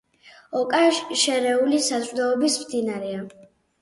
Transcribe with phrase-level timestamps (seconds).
[0.61, 0.79] ოკა
[1.23, 3.21] შერეული საზრდოობის მდინარეა.